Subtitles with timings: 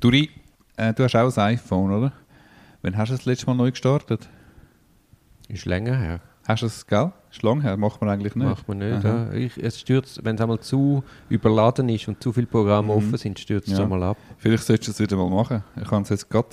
[0.00, 0.30] Duri,
[0.76, 2.12] äh, du hast auch ein iPhone, oder?
[2.82, 4.28] Wann hast du das letzte Mal neu gestartet?
[5.48, 6.20] Ist länger her.
[6.46, 7.12] Hast du es, gell?
[7.30, 8.46] Ist lang her, macht man eigentlich nicht.
[8.48, 9.02] Macht man nicht.
[9.04, 9.30] Ja.
[9.32, 12.98] Ich, es stürzt, wenn es einmal zu überladen ist und zu viele Programme Mhm.
[12.98, 13.84] offen sind, stürzt es Ja.
[13.84, 14.16] einmal ab.
[14.38, 15.62] Vielleicht solltest du es wieder mal machen.
[15.82, 16.48] Ich habe es jetzt gerade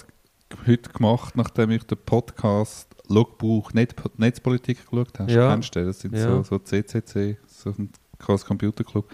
[0.67, 5.31] heute gemacht, nachdem ich den Podcast Logbuch Net Netzpolitik geschaut habe.
[5.31, 5.51] Ja.
[5.51, 5.85] Kennst du?
[5.85, 6.23] Das sind Ja.
[6.23, 9.09] so, so CCC, so ein Chaos Computer Club.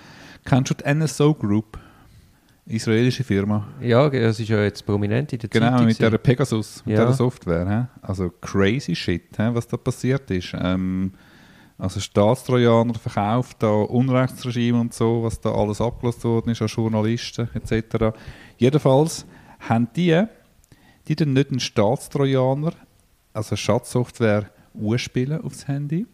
[0.45, 1.77] Kennst du die NSO Group?
[2.65, 3.67] Israelische Firma.
[3.81, 5.85] Ja, es ist ja jetzt prominent in der Genau, Zeitung.
[5.87, 6.23] mit der gewesen.
[6.23, 7.05] Pegasus, mit Ja.
[7.05, 7.89] der Software.
[7.91, 8.05] He?
[8.07, 9.49] Also crazy shit, he?
[9.53, 10.53] was da passiert ist.
[10.57, 11.11] Ähm,
[11.77, 17.49] also Staatstrojaner verkauft da Unrechtsregime und so, was da alles abgelöst worden ist an Journalisten
[17.55, 18.15] etc.
[18.57, 19.25] Jedenfalls
[19.59, 20.23] haben die,
[21.07, 22.73] die dann nicht einen Staatstrojaner,
[23.33, 24.51] also Schatzsoftware,
[24.97, 26.05] spielen aufs Handy,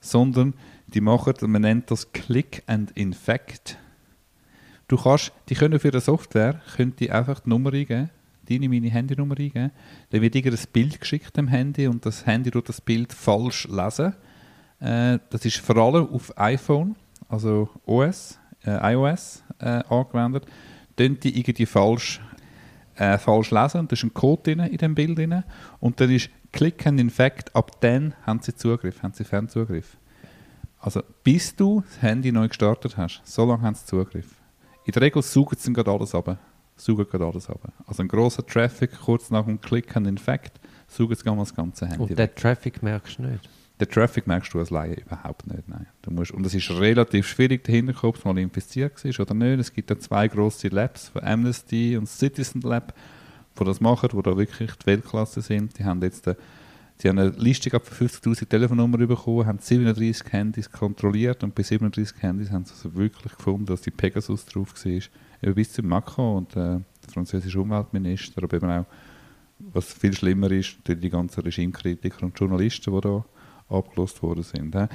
[0.00, 0.54] sondern
[0.86, 3.76] die machen, man nennt das Click and Infect.
[4.88, 8.10] Du kannst, die können für eine Software, können die einfach die Nummer eingeben,
[8.48, 9.70] deine, meine Handynummer eingeben,
[10.10, 14.14] dann wird irgendein Bild geschickt am Handy und das Handy tut das Bild falsch lesen.
[14.80, 16.96] Äh, das ist vor allem auf iPhone,
[17.28, 20.46] also OS, äh, iOS äh, angewendet.
[20.96, 22.20] Dann die irgendwie falsch,
[22.96, 25.44] äh, falsch lesen und da ist ein Code drin in dem Bild drin
[25.80, 29.98] und dann ist Click and Infect, ab dann haben sie Zugriff, haben sie Fernzugriff.
[30.78, 34.38] Also bis du das Handy neu gestartet hast, so lange haben sie Zugriff.
[34.88, 36.38] In der Regel saugen sie gerade alles ab.
[36.74, 37.60] Saugen gerade alles ab.
[37.86, 42.04] Also ein grosser Traffic, kurz nach dem Klick an Infekt, saugen sie das ganze Handy
[42.04, 43.50] Und den Traffic merkst du nicht.
[43.78, 45.68] Den Traffic merkst du als Laie überhaupt nicht.
[45.68, 45.86] Nein.
[46.00, 47.68] Du musst, und es ist relativ schwierig,
[48.02, 49.60] ob es mal infiziert war oder nicht.
[49.60, 52.94] Es gibt da zwei grosse Labs von Amnesty und Citizen Lab,
[53.60, 55.78] die das machen, die da wirklich die Weltklasse sind.
[55.78, 56.34] Die haben jetzt äh,
[57.00, 62.22] die haben eine Liste von 50'000 Telefonnummern bekommen, haben 37 Handys kontrolliert und bei 37
[62.22, 65.54] Handys haben sie also wirklich gefunden, dass die Pegasus drauf war.
[65.54, 68.86] Bis zum Macron und äh, der französische Umweltminister, aber eben auch,
[69.58, 73.24] was viel schlimmer ist, die ganzen Regimekritiker und Journalisten, die da
[73.68, 74.74] abgelost worden sind.
[74.74, 74.88] hä.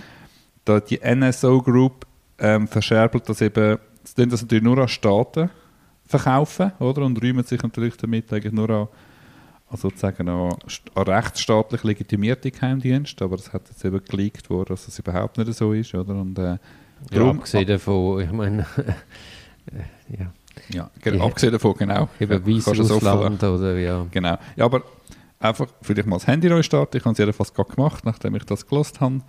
[0.66, 2.05] Da die NSO Group
[2.38, 5.49] ähm, verscherbelt das eben, sie das natürlich nur an Staaten
[6.05, 7.03] verkaufen, oder?
[7.03, 8.88] Und räumen sich natürlich damit eigentlich nur an,
[9.73, 10.53] an sozusagen an
[10.95, 15.73] rechtsstaatlich legitimierte Geheimdienste, aber es hat jetzt eben geleakt worden, dass das überhaupt nicht so
[15.73, 16.16] ist, oder?
[16.16, 16.57] Und, äh,
[17.11, 18.66] Ja, abgesehen davon, ich meine,
[20.09, 20.31] ja,
[20.69, 21.23] ja, ge- Ja.
[21.25, 22.07] abgesehen davon, genau.
[22.19, 24.06] eben es Weißrussland oder ja.
[24.11, 24.38] Genau.
[24.56, 24.84] Ja, aber
[25.39, 26.97] einfach vielleicht mal das Handy neu starten.
[26.97, 29.22] Ich habe es jedenfalls gerade gemacht, nachdem ich das gelost habe.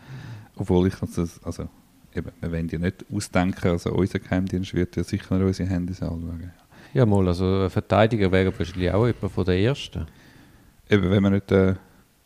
[0.56, 1.69] Obwohl ich das, also
[2.15, 6.53] eben, wir wollen ja nicht ausdenken, also unser Geheimdienst wird ja sicher unsere Handys anschauen.
[6.93, 10.06] Ja, mal, also ein Verteidiger wäre wahrscheinlich auch jemand von der Ersten.
[10.91, 11.75] Eben, wenn wir nicht äh,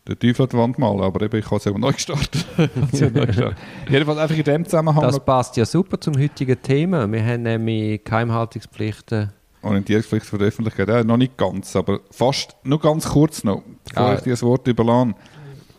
[0.09, 2.47] den Teufel an die Wand malen, aber eben, ich habe es ja neu gestartet.
[2.93, 3.01] Es.
[3.01, 7.11] Jedenfalls einfach in dem Zusammenhang Das passt ja super zum heutigen Thema.
[7.11, 9.33] Wir haben nämlich Geheimhaltungspflichten.
[9.63, 10.89] Orientierungspflicht für die Öffentlichkeit.
[10.89, 14.15] Ja, noch nicht ganz, aber fast, nur ganz kurz noch, bevor Ah.
[14.15, 15.15] ich dir das Wort überlasse.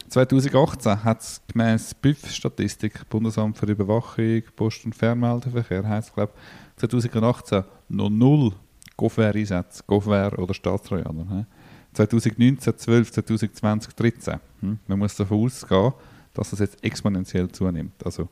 [0.10, 6.34] 2018 hat es gemäß BÜF-Statistik, Bundesamt für Überwachung, Post- und Fernmeldeverkehr, heisst glaube
[6.78, 8.54] 2018 noch null
[8.98, 11.46] Govware-Einsätze, Govware oder Staatstrojaner.
[11.92, 11.96] Hä?
[11.96, 14.40] 2019, 12, 2020, 13.
[14.62, 14.80] Hm?
[14.88, 15.94] Man muss davon ausgehen,
[16.34, 18.06] dass das jetzt exponentiell zunimmt.
[18.06, 18.30] Also,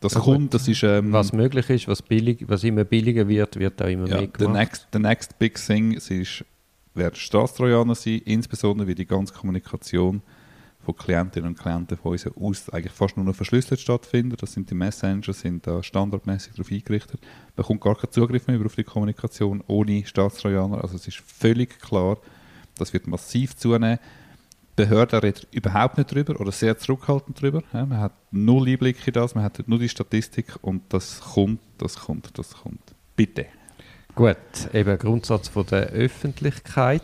[0.00, 0.82] das Ja, kommt, das ist...
[0.84, 4.26] Ähm, Was möglich ist, was, billig, was immer billiger wird, wird auch immer ja, mehr
[4.26, 4.54] the gemacht.
[4.54, 6.44] next, the next big thing ist,
[6.94, 10.22] werden Staatstrojaner sein, insbesondere wie die ganze Kommunikation
[10.84, 14.42] von Klientinnen und Klienten von uns aus eigentlich fast nur noch verschlüsselt stattfindet.
[14.42, 17.20] Das sind die Messenger, sind da standardmäßig darauf eingerichtet.
[17.20, 20.82] Man bekommt gar keinen Zugriff mehr auf die Kommunikation ohne Staatstrojaner.
[20.82, 22.18] Also es ist völlig klar,
[22.78, 23.98] das wird massiv zunehmen.
[24.78, 27.62] Die Behörde redet überhaupt nicht drüber oder sehr zurückhaltend drüber.
[27.72, 31.60] Ja, man hat null Einblick in das, man hat nur die Statistik und das kommt,
[31.78, 32.80] das kommt, das kommt.
[33.16, 33.46] Bitte.
[34.14, 34.36] Gut,
[34.72, 37.02] eben Grundsatz von der Öffentlichkeit.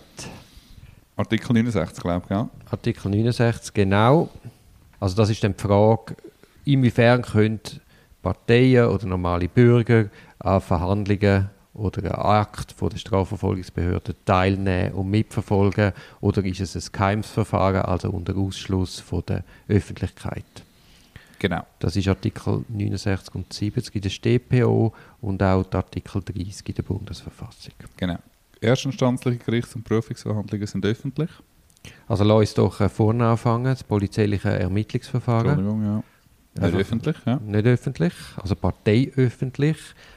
[1.17, 2.49] Artikel 69, glaube ich, gell?
[2.71, 4.31] Artikel 69, genau.
[4.99, 6.17] Also das ist dann die Frage,
[6.65, 7.61] inwiefern können
[8.23, 10.07] Parteien oder normale Bürger
[10.39, 16.92] an Verhandlungen oder an Akt von der Strafverfolgungsbehörde teilnehmen und mitverfolgen oder ist es ein
[16.92, 20.44] Geheimsverfahren, also unter Ausschluss von der Öffentlichkeit?
[21.38, 21.66] Genau.
[21.78, 26.82] Das ist Artikel 69 und 70 in der StPO und auch Artikel 30 in der
[26.84, 27.74] Bundesverfassung.
[27.97, 28.18] genau.
[28.60, 31.28] Erstinstanzliche Gerichts- und Prüfungsverhandlungen sind öffentlich.
[32.09, 35.59] Also lass uns doch äh, vorne anfangen, das polizeiliche Ermittlungsverfahren.
[35.59, 36.03] Entschuldigung, ja.
[36.54, 37.41] Nicht Einfach- öffentlich, ja.
[37.45, 39.77] Nicht öffentlich, also parteiöffentlich,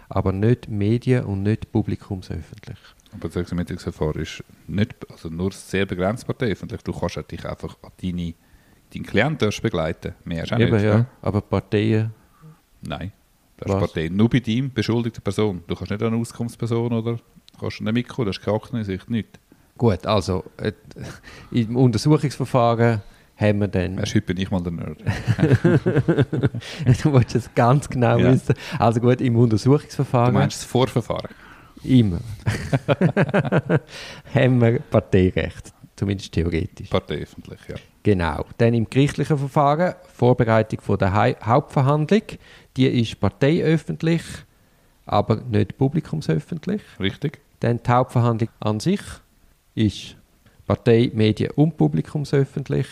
[0.10, 2.78] aber nicht medien- und nicht publikumsöffentlich.
[3.14, 6.82] Aber das Ermittlungsverfahren ist nicht, also nur sehr begrenzt parteiöffentlich.
[6.84, 8.34] Du kannst dich einfach an deine,
[8.94, 10.14] deinen Klienten begleiten.
[10.26, 10.84] Mehr ist auch Eben, nicht.
[10.84, 10.98] ja.
[11.00, 11.06] ja.
[11.22, 12.14] Aber Parteien,
[12.82, 13.12] Nein.
[13.58, 13.82] Das ist Was?
[13.92, 14.10] Partei.
[14.10, 15.64] Nur bei deinem beschuldigten Person.
[15.66, 17.18] Du kannst nicht eine Auskunftsperson oder
[17.60, 19.40] kannst nicht mitkommen, das ist keine Akteneinsicht, nicht.
[19.76, 20.74] Gut, also äh,
[21.52, 23.02] im Untersuchungsverfahren
[23.40, 23.98] haben wir dann...
[24.00, 24.98] Erst heute bin ich mal der Nerd.
[27.04, 28.32] du willst es ganz genau Ja.
[28.34, 28.56] wissen.
[28.80, 30.34] Also gut, im Du Untersuchungsverfahren...
[30.34, 31.30] meinst das Vorverfahren?
[31.84, 32.20] Immer.
[34.34, 35.74] haben wir Parteirecht.
[35.96, 36.90] Zumindest theoretisch.
[36.90, 37.76] Partei öffentlich, ja.
[38.04, 38.46] Genau.
[38.58, 42.22] Dann im gerichtlichen Verfahren, Vorbereitung von der Hei- Hauptverhandlung.
[42.76, 44.22] Die ist parteiöffentlich,
[45.06, 46.82] aber nicht publikumsöffentlich.
[47.00, 47.40] Richtig?
[47.60, 49.02] Dann die Hauptverhandlung an sich
[49.74, 50.16] ist
[50.68, 52.86] Partei, Medien und publikumsöffentlich.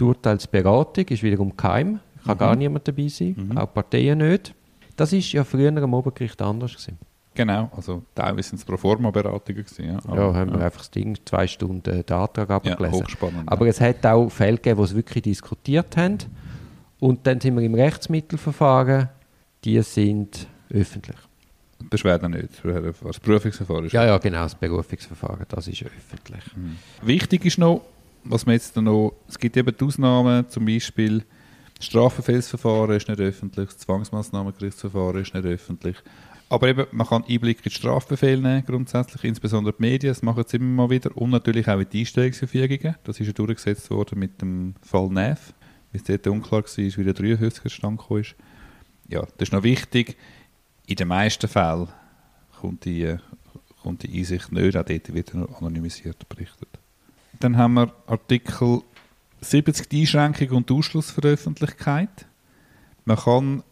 [0.00, 2.00] Die Urteilsberatung ist wiederum geheim.
[2.24, 2.38] Kann Mhm.
[2.38, 3.58] gar niemand dabei sein, Mhm.
[3.58, 4.54] auch Parteien nicht.
[4.96, 6.98] Das ist ja früher am Obergericht anders gewesen.
[7.34, 9.84] Genau, also teilweise sind es Proforma-Beratungen gewesen.
[9.86, 13.02] Ja, ja, haben wir einfach das Ding zwei Stunden äh, den Antrag ja, abgelesen.
[13.02, 13.50] hochspannend.
[13.50, 16.18] Aber es hat auch Fälle gegeben, wo es wirklich diskutiert haben.
[17.00, 19.08] Und dann sind wir im Rechtsmittelverfahren.
[19.64, 21.16] Die sind öffentlich.
[21.90, 22.48] Beschwerden nicht.
[23.02, 26.44] Das Prüfungsverfahren ist Ja, ja, genau, das Berufungsverfahren, das ist öffentlich.
[26.54, 26.76] Mhm.
[27.02, 27.80] Wichtig ist noch,
[28.24, 31.24] was man jetzt noch, es gibt eben die Ausnahmen, zum Beispiel
[31.80, 35.96] Strafverfehlsverfahren ist nicht öffentlich, das Zwangsmaßnahmengerichtsverfahren ist nicht öffentlich.
[36.48, 40.44] Aber eben, man kann Einblick in die Strafbefehle nehmen, grundsätzlich, insbesondere die Medien, das machen
[40.46, 42.96] sie immer mal wieder, und natürlich auch in die Einstellungsverfügungen.
[43.04, 45.54] Das ist ja durchgesetzt worden mit dem Fall Neff,
[45.90, 48.34] wie es dort unklar war, wie der 53er Stand ist.
[49.08, 50.16] Ja, das ist noch wichtig.
[50.86, 51.88] In den meisten Fällen
[52.60, 53.16] kommt die,
[53.82, 56.81] kommt die Einsicht nicht, auch dort wird anonymisiert berichtet.
[57.42, 58.82] Dann haben wir Artikel
[59.40, 62.26] 70, die Einschränkung und Ausschluss für die Öffentlichkeit.
[63.04, 63.64] Man kann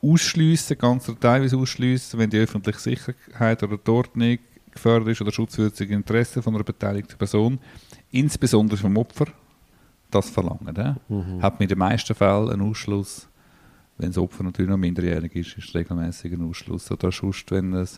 [0.00, 4.38] ausschliessen, ganz oder teilweise ausschliessen, wenn die öffentliche Sicherheit oder die Ordnung
[4.70, 7.58] gefährdet ist oder schutzwürdige Interesse von einer beteiligten Person,
[8.12, 9.26] insbesondere vom Opfer,
[10.12, 10.76] das verlangen.
[10.76, 10.96] Ja?
[11.08, 11.42] Mhm.
[11.42, 13.26] Hat man in den meisten Fällen einen Ausschluss.
[13.96, 16.88] Wenn das Opfer natürlich noch minderjährig ist, ist regelmäßig ein Ausschluss.
[16.92, 17.88] Oder sonst, wenn ein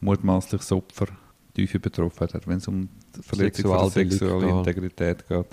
[0.00, 1.08] mutmaßliches Opfer
[1.58, 4.58] tiefe Betroffenheit hat, wenn es um die Verletzung von der sexuellen.
[4.58, 5.46] Integrität geht.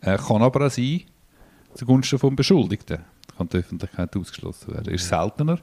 [0.00, 1.02] Äh, kann aber auch sein,
[1.74, 2.98] zugunsten des Beschuldigten
[3.36, 4.94] kann die Öffentlichkeit ausgeschlossen werden.
[4.94, 5.58] Ist seltener.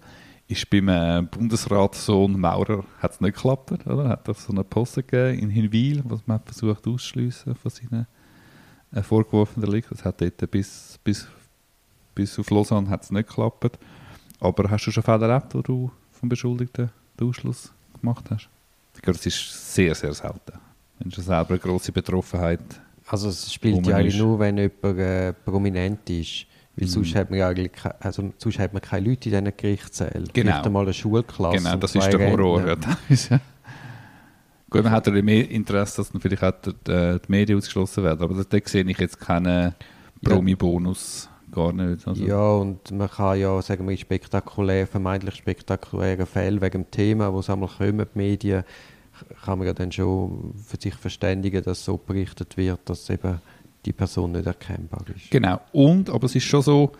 [0.47, 4.09] Ist beim äh, Bundesratssohn Maurer hat es nicht geklappt, oder?
[4.09, 8.07] Hat es so eine Posse gegeben in Hinwil, was man versucht auszuschliessen von seinen
[8.91, 9.95] äh, vorgeworfenen Delikten.
[9.95, 11.27] Das hat dort bis, bis,
[12.15, 13.77] bis auf Lausanne hat es nicht geklappt.
[14.39, 16.89] Aber hast du schon Fälle erlebt, wo du vom Beschuldigten
[17.19, 17.71] den Ausschluss
[18.01, 18.49] gemacht hast?
[18.99, 20.59] Ich glaube, das ist sehr, sehr selten.
[20.99, 22.59] Wenn du selber eine grosse Betroffenheit
[23.07, 24.19] Also es spielt ja eigentlich ist.
[24.21, 26.45] nur, wenn jemand äh, prominent ist.
[26.75, 26.91] Weil Mhm.
[26.91, 30.25] sonst, hat man ja eigentlich also, sonst hat man keine Leute in diesen Gerichtssälen.
[30.33, 30.51] Genau.
[30.51, 31.57] Vielleicht einmal eine Schulklasse.
[31.57, 32.67] Genau, das ist der Horror.
[32.67, 33.39] Ja, teilweise.
[34.69, 38.21] Gut, man hat ja mehr Interesse, dass dann vielleicht auch die, die Medien ausgeschlossen werden.
[38.21, 39.73] Aber da, da sehe ich jetzt keinen
[40.21, 42.07] Promi-Bonus gar nicht.
[42.07, 46.91] Also, Ja, und man kann ja, sagen wir, in spektakulär, vermeintlich spektakulären Fällen wegen dem
[46.91, 48.63] Thema, wo es einmal kommen, die Medien,
[49.43, 53.41] kann man ja dann schon für sich verständigen, dass so berichtet wird, dass eben
[53.85, 55.31] die Person nicht erkennbar ist.
[55.31, 55.59] Genau.
[55.71, 56.91] Und, aber es ist schon so,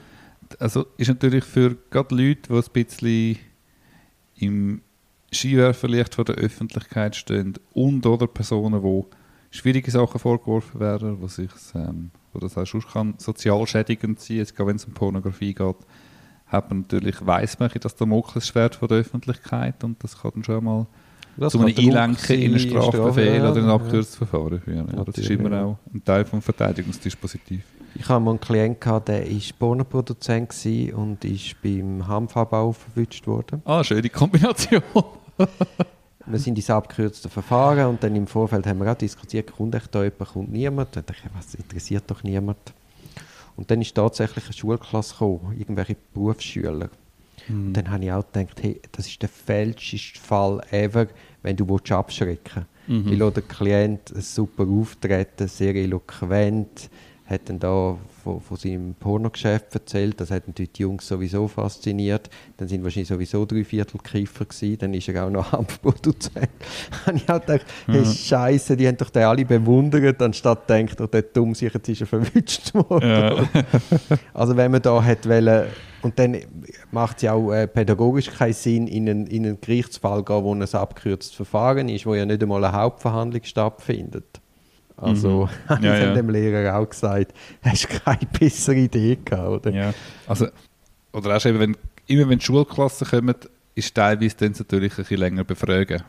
[0.60, 3.40] also ist natürlich für gerade Leute, die ein bisschen
[4.38, 4.82] im
[5.32, 9.08] Skiwerferlicht von der Öffentlichkeit stehen und oder Personen, wo
[9.52, 14.38] schwierige Sachen vorgeworfen werden, wo sich ähm, wo das auch sonst kann sozial schädigend sein,
[14.38, 15.76] jetzt gerade wenn es um Pornografie geht,
[16.48, 20.44] hat man natürlich weiß man, dass der Moklesschwert von der Öffentlichkeit und das kann dann
[20.44, 20.88] schon mal
[21.38, 24.90] Das zu einem kann Einlenken in einen Strafbefehl oder in ein abgekürztes Verfahren führen.
[24.96, 27.64] Ja, das ist immer auch ein Teil vom Verteidigungsdispositiv.
[27.96, 30.54] Ich habe mal einen Klienten, gehabt, der war Pornoproduzent
[30.94, 33.62] und ist beim Hanfabbau verwünscht worden.
[33.66, 34.84] Ah, schöne Kombination.
[36.30, 39.94] Wir sind ins abgekürzte Verfahren und dann im Vorfeld haben wir auch diskutiert, kommt echt
[39.94, 40.96] da jemand, kommt niemand.
[40.96, 42.60] Dann dachte ich, was interessiert doch niemand.
[43.56, 46.90] Und dann ist tatsächlich eine Schulklasse gekommen, irgendwelche Berufsschüler.
[47.50, 51.08] Und dann habe ich auch gedacht, hey, das ist der falscheste Fall ever,
[51.42, 53.06] wenn du willst abschrecken willst.
[53.06, 53.12] Mhm.
[53.12, 56.90] Weil auch der Klient ein super Auftreten, sehr eloquent,
[57.26, 60.20] hat dann da von, von seinem Pornogeschäft erzählt.
[60.20, 62.30] Das hat natürlich die Jungs sowieso fasziniert.
[62.58, 64.78] Dann sind wahrscheinlich sowieso drei Viertel Kiffer gewesen.
[64.78, 66.50] Dann ist er auch noch Hanfproduzent.
[67.06, 71.08] habe ich auch gedacht, hey, Scheiße, die haben doch den alle bewundert, anstatt denkt, oh,
[71.08, 73.10] der dumm sich jetzt ist er verwünscht worden.
[73.10, 73.44] Ja.
[74.34, 75.68] Also wenn man da hat wollen,
[76.02, 76.38] und dann
[76.92, 80.54] macht es ja auch äh, pädagogisch keinen Sinn, in einen, in einen Gerichtsfall gehen, wo
[80.54, 84.39] ein abgekürztes Verfahren ist, wo ja nicht einmal eine Hauptverhandlung stattfindet.
[85.02, 85.50] Also Mhm.
[85.70, 86.16] habe Ja, ich dann ja.
[86.16, 89.72] dem Lehrer auch gesagt, hast du keine bessere Idee gehabt, oder?
[89.72, 89.94] Ja,
[90.28, 90.48] also,
[91.14, 91.78] oder auch eben, wenn,
[92.08, 93.36] immer wenn Schulklassen kommen,
[93.76, 96.04] ist teilweise dann natürlich ein bisschen länger befragen.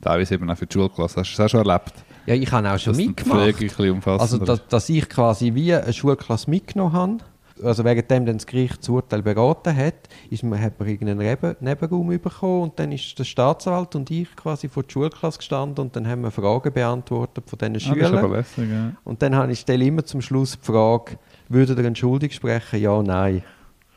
[0.00, 1.20] Teilweise eben auch für die Schulklasse.
[1.20, 1.92] Hast du das auch schon erlebt?
[2.26, 3.38] Ja, ich habe auch schon mitgemacht.
[3.40, 7.16] Frage ein bisschen umfassender Also, dass, dass ich quasi wie eine Schulklasse mitgenommen habe
[7.62, 9.94] also wegen dem dann das Gericht das Urteil beraten hat,
[10.30, 14.34] ist man, hat man irgendeinen Reben, Nebenraum bekommen und dann ist der Staatsanwalt und ich
[14.36, 17.82] quasi vor der Schulklasse gestanden und dann haben wir Fragen beantwortet von diesen Ah, das
[17.82, 18.32] ist aber Schülern.
[18.32, 18.92] lässig, ja.
[19.04, 22.80] Und dann habe ich stelle immer zum Schluss die Frage, würde er entschuldigt sprechen?
[22.80, 23.42] Ja, nein.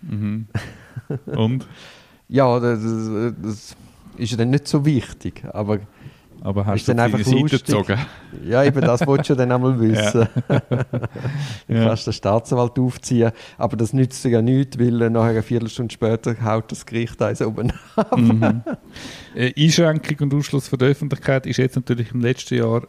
[0.02, 0.48] Mhm.
[1.26, 1.68] Und?
[2.28, 3.76] Ja, das, das, das
[4.18, 5.80] ist dann nicht so wichtig, aber
[6.44, 7.98] Aber hast Ist du dann deine einfach Seite gezogen?
[8.48, 10.28] ja, eben das wolltest du dann einmal wissen.
[10.48, 10.62] dann
[11.68, 11.86] Ja.
[11.88, 15.94] kannst du den Staatsanwalt aufziehen, aber das nützt dir ja nichts, weil nachher eine Viertelstunde
[15.94, 17.72] später haut das Gericht eins oben
[18.18, 18.62] Mhm.
[19.36, 22.88] Äh, Einschränkung und Ausschluss von der Öffentlichkeit ist jetzt natürlich im letzten Jahr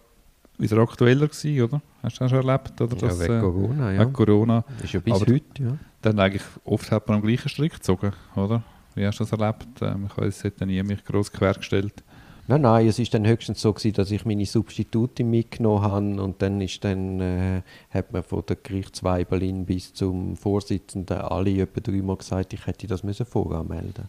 [0.59, 1.81] wieder aktueller gewesen, oder?
[2.03, 2.81] Hast du das schon erlebt?
[2.81, 2.97] Oder?
[2.97, 4.01] Ja, wegen äh, Corona, ja.
[4.01, 4.65] wegen Corona.
[4.83, 5.77] Ist ja bis Aber- heute, ja.
[6.01, 8.63] Dann eigentlich oft hat man am gleichen Strick gezogen, oder?
[8.97, 9.67] Wie hast du das erlebt?
[9.83, 12.03] Ähm, ich habe jetzt dort nie mich gross quergestellt.
[12.49, 16.43] Nein, nein, es ist dann höchstens so gewesen, dass ich meine Substitutin mitgenommen habe und
[16.43, 22.17] dann ist dann, äh, hat man von der Gerichtsweibelin bis zum Vorsitzenden alle etwa dreimal
[22.17, 24.09] gesagt, ich hätte das müssen voranmelden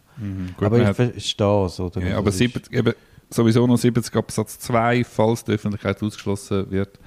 [0.56, 2.00] Gut, Aber ich hat- verstehe es, oder?
[2.00, 2.92] Ja, Also aber es ist- 70, eben,
[3.30, 6.98] sowieso noch 70 Absatz 2, falls die Öffentlichkeit ausgeschlossen wird,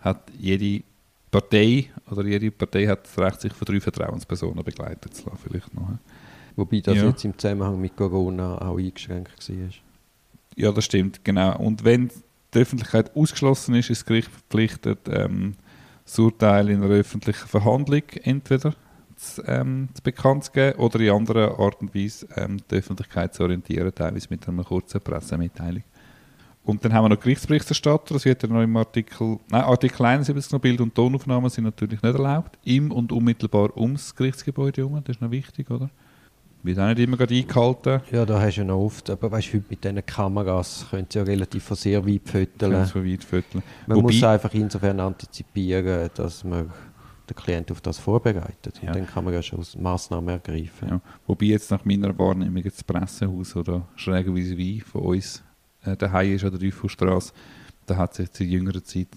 [0.00, 0.84] hat jede
[1.32, 5.38] Partei oder jede Partei hat das Recht, sich von drei Vertrauenspersonen begleitet zu lassen.
[5.42, 5.88] Vielleicht noch.
[6.54, 7.06] Wobei das Ja.
[7.08, 9.68] jetzt im Zusammenhang mit Corona auch eingeschränkt war.
[10.56, 11.56] Ja, das stimmt, genau.
[11.58, 12.10] Und wenn
[12.54, 15.54] die Öffentlichkeit ausgeschlossen ist, ist das Gericht verpflichtet, ähm,
[16.04, 18.74] das Urteil in einer öffentlichen Verhandlung entweder
[19.16, 23.34] zu, ähm, zu bekannt zu geben oder in anderer Art und Weise ähm, die Öffentlichkeit
[23.34, 25.82] zu orientieren, teilweise mit einer kurzen Pressemitteilung.
[26.64, 30.52] Und dann haben wir noch Gerichtsberichterstatter, das wird ja noch im Artikel, nein, Artikel 71
[30.52, 35.16] noch Bild- und Tonaufnahmen sind natürlich nicht erlaubt, im und unmittelbar ums Gerichtsgebäude herum, das
[35.16, 35.90] ist noch wichtig, oder?
[36.62, 38.00] Wird auch nicht immer gerade eingehalten.
[38.10, 41.06] Ja, da hast du ja noch oft, aber weißt du, heute mit diesen Kameras können
[41.08, 42.84] sie ja relativ von sehr weit föteln.
[42.86, 43.62] so weit vierteln.
[43.86, 46.70] Man muss Wobei- einfach insofern antizipieren, dass man
[47.30, 48.78] den Klient auf das vorbereitet.
[48.80, 48.92] Und Ja.
[48.92, 50.88] dann kann man ja schon Massnahmen ergreifen.
[50.88, 51.00] Ja.
[51.26, 55.42] Wobei jetzt nach meiner Wahrnehmung das Pressehaus oder schrägerweise wie von uns
[55.84, 57.32] äh, daheim ist an der Teufelsstrasse,
[57.86, 59.08] da hat sich in jüngerer Zeit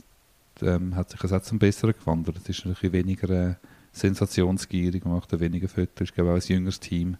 [0.61, 2.37] ähm, hat sich das auch zum Besseren gewandelt.
[2.43, 3.55] Es ist ein bisschen weniger äh,
[3.93, 6.09] sensationsgierig, macht weniger Fotos.
[6.09, 7.17] Es gibt auch ein jüngeres Team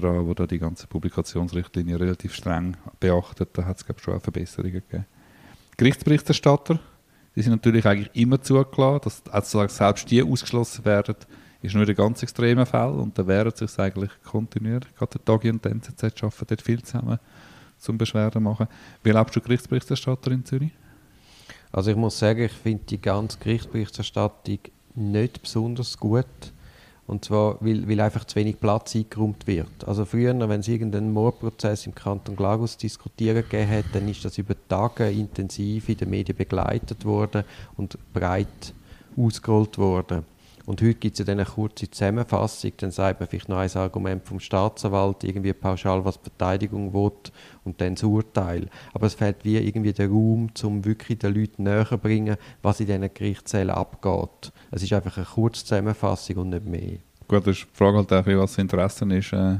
[0.00, 3.50] dran, wo da die ganzen Publikationsrichtlinien relativ streng beachtet.
[3.52, 5.06] Da hat es glaube schon auch Verbesserungen gegeben.
[5.76, 6.78] Gerichtsberichterstatter,
[7.34, 11.16] die sind natürlich eigentlich immer zugelassen, dass also selbst die ausgeschlossen werden,
[11.62, 14.94] ist nur in ganz extremen Fall und da wehren sich eigentlich kontinuierlich.
[14.94, 17.18] Gerade der Tagi und die NZZ arbeiten dort viel zusammen
[17.78, 18.68] zum Beschwerden machen.
[19.02, 20.72] Wie erlebst du Gerichtsberichterstatter in Zürich?
[21.72, 24.58] Also ich muss sagen, ich finde die ganze Gerichtsberichterstattung
[24.94, 26.24] nicht besonders gut.
[27.06, 29.86] Und zwar, weil, weil einfach zu wenig Platz eingeräumt wird.
[29.86, 34.38] Also früher, wenn es irgendeinen Mordprozess im Kanton Glarus diskutieren gegeben hat, dann ist das
[34.38, 37.44] über Tage intensiv in den Medien begleitet worden
[37.76, 38.74] und breit
[39.16, 40.24] ausgerollt worden.
[40.66, 43.70] Und heute gibt es ja dann eine kurze Zusammenfassung, dann sagt man vielleicht noch ein
[43.74, 47.12] Argument vom Staatsanwalt, irgendwie pauschal, was die Verteidigung will
[47.64, 48.68] und dann das Urteil.
[48.92, 52.80] Aber es fehlt wie irgendwie der Raum, um wirklich den Leuten näher zu bringen, was
[52.80, 54.52] in diesen Gerichtssälen abgeht.
[54.72, 56.98] Es ist einfach eine kurze Zusammenfassung und nicht mehr.
[57.28, 59.32] Gut, das ist die Frage halt auch, was das Interesse ist.
[59.32, 59.58] Äh,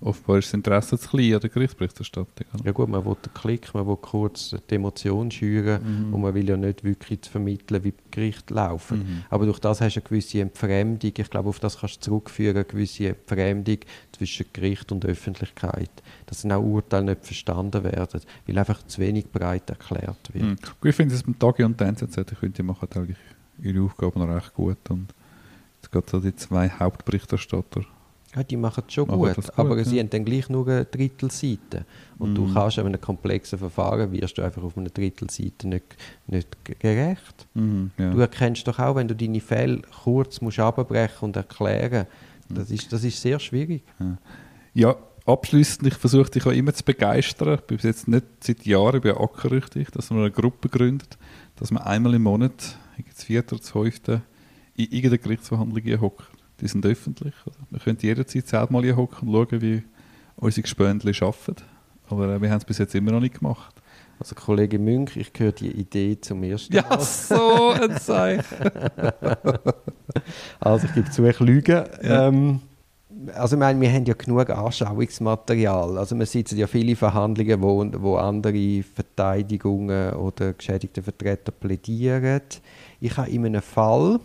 [0.00, 2.46] offenbar ist das Interesse zu klein an der Gerichtsberichterstattung.
[2.54, 2.64] oder?
[2.64, 6.14] Ja gut, man will den Klick, man will kurz die Emotion schüren Mhm.
[6.14, 8.98] und man will ja nicht wirklich vermitteln, wie die Gerichte laufen.
[8.98, 9.24] Mhm.
[9.30, 12.56] Aber durch das hast du eine gewisse Entfremdung, ich glaube, auf das kannst du zurückführen,
[12.56, 13.78] eine gewisse Entfremdung
[14.12, 15.90] zwischen Gericht und Öffentlichkeit.
[16.26, 20.44] Dass dann auch Urteile nicht verstanden werden, weil einfach zu wenig breit erklärt wird.
[20.44, 20.56] Mhm.
[20.84, 23.16] Ich finde es beim Tagi und der NZZ, ich die machen eigentlich
[23.62, 24.76] ihre Aufgaben noch recht gut.
[24.90, 25.08] Und
[25.80, 27.82] jetzt geht so die zwei Hauptberichterstatter.
[28.36, 29.84] Ja, die machen es schon Machen gut, gut, aber ja.
[29.84, 31.86] sie haben dann gleich nur eine Drittelseite.
[32.18, 32.54] Und du Mhm.
[32.54, 37.46] kannst an einem komplexen Verfahren, wirst du einfach auf einer Drittelseite nicht, nicht gerecht.
[37.54, 38.10] Mhm, ja.
[38.10, 42.06] Du erkennst doch auch, wenn du deine Fälle kurz musst abbrechen und erklären
[42.48, 43.82] das ist, das ist sehr schwierig.
[44.72, 47.54] Ja, abschließend, ich versuche dich auch immer zu begeistern.
[47.54, 51.18] Ich bin bis jetzt nicht seit Jahren bei Ackerrüchtig, dass man eine Gruppe gründet,
[51.56, 52.76] dass man einmal im Monat,
[53.12, 54.22] das vierte oder das fünfte,
[54.76, 56.24] in irgendeiner Gerichtsverhandlung hier hockt.
[56.60, 57.34] Die sind öffentlich.
[57.44, 59.82] Also man könnte jederzeit selbst mal hier hocken und schauen, wie
[60.36, 61.62] unsere Gespöndli arbeiten.
[62.08, 63.74] Aber äh, wir haben es bis jetzt immer noch nicht gemacht.
[64.18, 67.00] Also Kollege Münch, ich höre die Idee zum ersten Ja, Mal.
[67.00, 68.44] so ein Zeichen.
[70.60, 71.84] Also ich gebe zu, ich lüge.
[72.00, 72.60] Ähm,
[73.34, 75.98] also ich meine, wir haben ja genug Anschauungsmaterial.
[75.98, 82.40] Also wir sitzen ja viele Verhandlungen, wo, wo andere Verteidigungen oder geschädigte Vertreter plädieren.
[83.00, 84.20] Ich habe in einem Fall,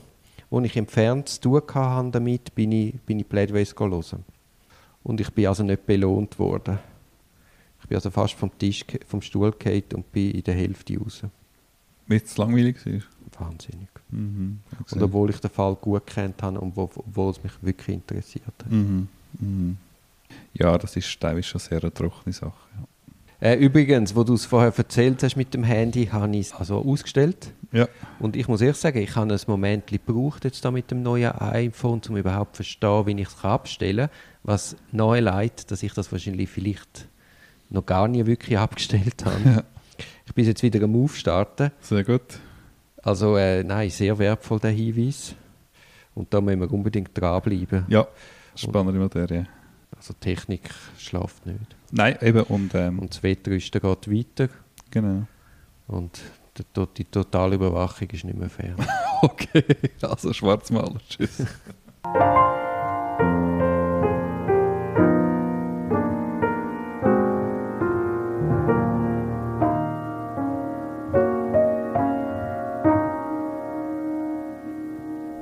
[0.52, 4.24] wo ich entfernt zu tun hatte damit, bin ich, bin ich Plädoyers hören.
[5.02, 6.78] Und ich bin also nicht belohnt worden.
[7.82, 11.24] Ich bin also fast vom Tisch, vom Stuhl gefallen und bin in der Hälfte raus.
[12.06, 13.48] Weil es langweilig war.
[13.48, 13.88] Wahnsinnig.
[14.10, 14.60] Mhm.
[14.92, 18.46] Und obwohl ich den Fall gut kennt habe und wo, obwohl es mich wirklich interessiert
[18.46, 18.70] hat.
[18.70, 19.08] Mhm.
[19.40, 19.78] Mhm.
[20.54, 22.54] Ja, das ist teilweise schon sehr eine trockene Sache.
[23.42, 23.48] Ja.
[23.48, 26.78] Äh, übrigens, wo du es vorher erzählt hast mit dem Handy, habe ich es also
[26.78, 27.52] ausgestellt.
[27.72, 27.88] Ja.
[28.20, 31.32] Und ich muss ehrlich sagen, ich habe ein Moment gebraucht jetzt da mit dem neuen
[31.32, 34.18] iPhone, um überhaupt zu verstehen, wie ich es abstellen kann.
[34.44, 37.08] Was neu leid, dass ich das wahrscheinlich vielleicht
[37.70, 39.38] noch gar nie wirklich abgestellt habe.
[39.46, 39.64] Ja.
[40.26, 41.72] Ich bin jetzt wieder am Aufstarten.
[41.80, 42.40] Sehr gut.
[43.04, 45.36] Also äh, nein, sehr wertvoll der Hinweis.
[46.14, 47.86] Und da müssen wir unbedingt dranbleiben.
[47.88, 48.08] Ja,
[48.56, 49.48] spannende Materie.
[49.96, 51.60] Also Technik schlaft nicht.
[51.92, 54.50] Nein, eben, und ähm, Und das Wettrüsten geht weiter.
[54.90, 55.26] genau.
[55.88, 56.20] Und
[56.58, 56.64] die,
[56.98, 58.76] die totale Überwachung ist nicht mehr fair.
[59.24, 59.64] Okay,
[60.02, 61.46] also Schwarzmaler, tschüss.